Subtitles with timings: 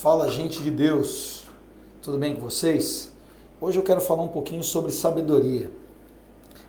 [0.00, 1.44] Fala, gente de Deus.
[2.00, 3.12] Tudo bem com vocês?
[3.60, 5.70] Hoje eu quero falar um pouquinho sobre sabedoria.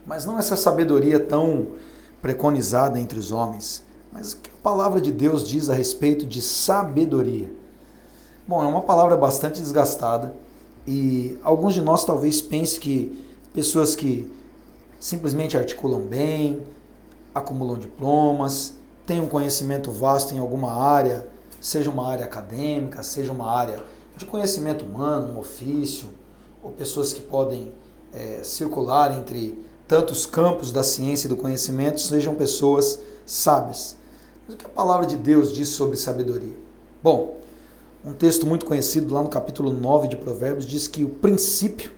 [0.05, 1.67] Mas não essa sabedoria tão
[2.21, 6.41] preconizada entre os homens, mas o que a palavra de Deus diz a respeito de
[6.41, 7.49] sabedoria.
[8.45, 10.35] Bom, é uma palavra bastante desgastada
[10.85, 14.29] e alguns de nós talvez pensem que pessoas que
[14.99, 16.61] simplesmente articulam bem,
[17.33, 18.73] acumulam diplomas,
[19.05, 21.31] têm um conhecimento vasto em alguma área,
[21.61, 23.81] seja uma área acadêmica, seja uma área
[24.17, 26.09] de conhecimento humano, um ofício,
[26.61, 27.71] ou pessoas que podem
[28.11, 33.95] é, circular entre tantos campos da ciência e do conhecimento, sejam pessoas sábias.
[34.45, 36.55] Mas o que a palavra de Deus diz sobre sabedoria?
[37.01, 37.37] Bom,
[38.03, 41.91] um texto muito conhecido lá no capítulo 9 de Provérbios diz que o princípio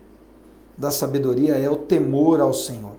[0.77, 2.93] da sabedoria é o temor ao Senhor.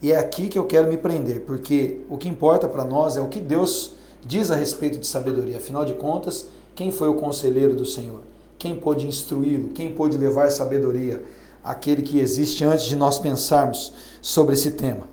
[0.00, 3.20] E é aqui que eu quero me prender, porque o que importa para nós é
[3.20, 3.94] o que Deus
[4.24, 5.56] diz a respeito de sabedoria.
[5.56, 8.20] Afinal de contas, quem foi o conselheiro do Senhor?
[8.58, 9.68] Quem pôde instruí-lo?
[9.70, 11.22] Quem pôde levar sabedoria?
[11.64, 15.08] Aquele que existe antes de nós pensarmos sobre esse tema.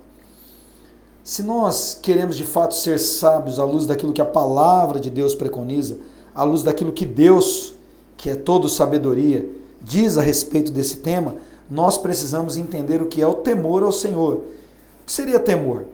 [1.22, 5.34] Se nós queremos de fato ser sábios à luz daquilo que a palavra de Deus
[5.34, 5.98] preconiza,
[6.34, 7.74] à luz daquilo que Deus,
[8.16, 9.48] que é todo sabedoria,
[9.80, 11.36] diz a respeito desse tema,
[11.70, 14.34] nós precisamos entender o que é o temor ao Senhor.
[14.34, 15.84] O que seria temor?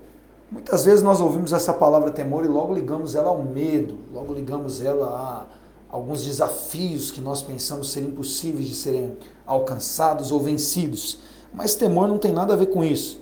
[0.51, 4.81] Muitas vezes nós ouvimos essa palavra temor e logo ligamos ela ao medo, logo ligamos
[4.81, 5.47] ela a
[5.95, 11.19] alguns desafios que nós pensamos ser impossíveis de serem alcançados ou vencidos.
[11.53, 13.21] Mas temor não tem nada a ver com isso.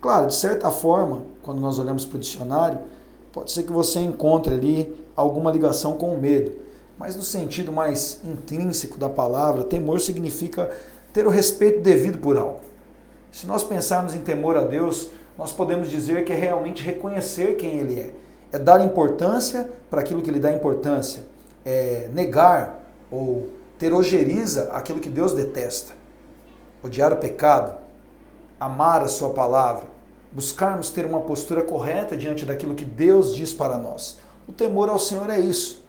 [0.00, 2.78] Claro, de certa forma, quando nós olhamos para o dicionário,
[3.32, 6.52] pode ser que você encontre ali alguma ligação com o medo.
[6.96, 10.70] Mas no sentido mais intrínseco da palavra, temor significa
[11.12, 12.60] ter o respeito devido por algo.
[13.34, 17.80] Se nós pensarmos em temor a Deus, nós podemos dizer que é realmente reconhecer quem
[17.80, 18.10] Ele é.
[18.52, 21.24] É dar importância para aquilo que Ele dá importância.
[21.64, 25.94] É negar ou ter ojeriza aquilo que Deus detesta.
[26.80, 27.76] Odiar o pecado,
[28.60, 29.82] amar a Sua palavra,
[30.30, 34.16] buscarmos ter uma postura correta diante daquilo que Deus diz para nós.
[34.46, 35.82] O temor ao Senhor é isso.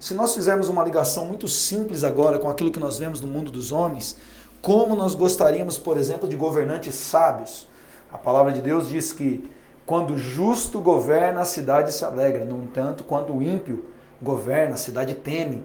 [0.00, 3.50] Se nós fizermos uma ligação muito simples agora com aquilo que nós vemos no mundo
[3.50, 4.16] dos homens,
[4.60, 7.68] como nós gostaríamos, por exemplo, de governantes sábios,
[8.12, 9.50] a palavra de Deus diz que
[9.86, 12.44] quando o justo governa, a cidade se alegra.
[12.44, 13.84] No entanto, quando o ímpio
[14.20, 15.62] governa, a cidade teme.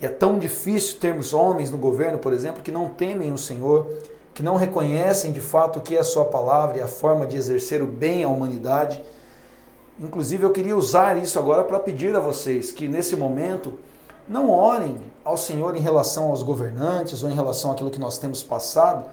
[0.00, 3.86] E é tão difícil termos homens no governo, por exemplo, que não temem o Senhor,
[4.32, 7.36] que não reconhecem de fato o que é a sua palavra e a forma de
[7.36, 9.02] exercer o bem à humanidade.
[10.00, 13.78] Inclusive, eu queria usar isso agora para pedir a vocês que nesse momento
[14.26, 18.42] não orem ao Senhor em relação aos governantes ou em relação àquilo que nós temos
[18.42, 19.04] passado,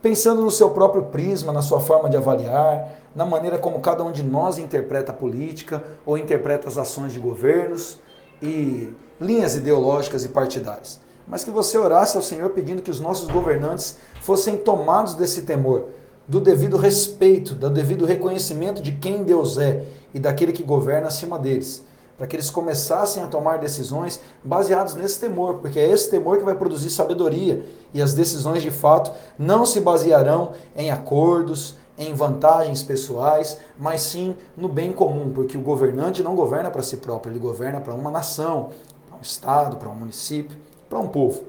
[0.00, 4.12] pensando no seu próprio prisma, na sua forma de avaliar, na maneira como cada um
[4.12, 7.98] de nós interpreta a política ou interpreta as ações de governos
[8.40, 11.00] e linhas ideológicas e partidárias.
[11.26, 15.88] Mas que você orasse ao Senhor pedindo que os nossos governantes fossem tomados desse temor,
[16.26, 21.38] do devido respeito, do devido reconhecimento de quem Deus é e daquele que governa acima
[21.38, 21.84] deles
[22.18, 26.44] para que eles começassem a tomar decisões baseadas nesse temor, porque é esse temor que
[26.44, 27.64] vai produzir sabedoria
[27.94, 34.36] e as decisões de fato não se basearão em acordos, em vantagens pessoais, mas sim
[34.56, 38.10] no bem comum, porque o governante não governa para si próprio, ele governa para uma
[38.10, 38.70] nação,
[39.08, 40.56] para um estado, para um município,
[40.90, 41.44] para um povo.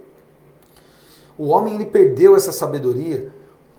[1.35, 3.31] O homem ele perdeu essa sabedoria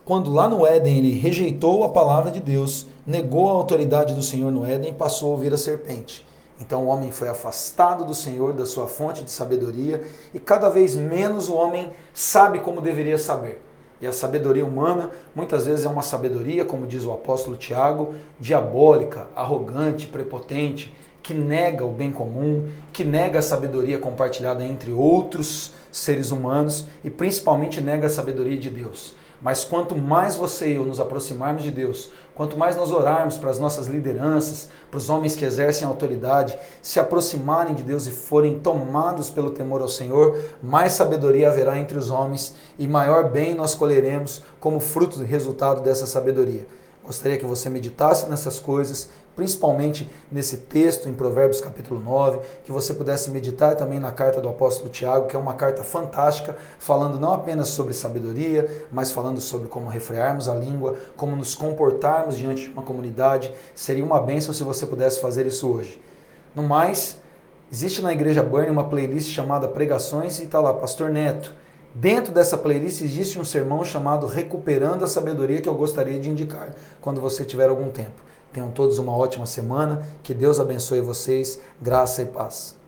[0.05, 4.51] quando lá no Éden ele rejeitou a palavra de Deus, negou a autoridade do Senhor
[4.51, 6.27] no Éden e passou a ouvir a serpente.
[6.61, 10.05] Então o homem foi afastado do Senhor, da sua fonte de sabedoria,
[10.35, 13.63] e cada vez menos o homem sabe como deveria saber.
[14.01, 19.27] E a sabedoria humana muitas vezes é uma sabedoria, como diz o apóstolo Tiago, diabólica,
[19.35, 26.31] arrogante, prepotente, que nega o bem comum, que nega a sabedoria compartilhada entre outros seres
[26.31, 29.15] humanos e principalmente nega a sabedoria de Deus.
[29.41, 33.51] Mas quanto mais você e eu nos aproximarmos de Deus, quanto mais nós orarmos para
[33.51, 38.59] as nossas lideranças, para os homens que exercem autoridade, se aproximarem de Deus e forem
[38.59, 43.75] tomados pelo temor ao Senhor, mais sabedoria haverá entre os homens e maior bem nós
[43.75, 46.67] colheremos como fruto e resultado dessa sabedoria.
[47.03, 49.09] Gostaria que você meditasse nessas coisas,
[49.41, 54.51] principalmente nesse texto em Provérbios capítulo 9, que você pudesse meditar também na carta do
[54.51, 59.67] apóstolo Tiago, que é uma carta fantástica, falando não apenas sobre sabedoria, mas falando sobre
[59.67, 63.51] como refrearmos a língua, como nos comportarmos diante de uma comunidade.
[63.75, 65.99] Seria uma bênção se você pudesse fazer isso hoje.
[66.55, 67.17] No mais,
[67.73, 71.55] existe na Igreja Burn uma playlist chamada Pregações e está lá, Pastor Neto
[71.95, 76.73] Dentro dessa playlist existe um sermão chamado Recuperando a Sabedoria que eu gostaria de indicar
[77.01, 78.30] quando você tiver algum tempo.
[78.53, 82.80] Tenham todos uma ótima semana, que Deus abençoe vocês, graça e paz.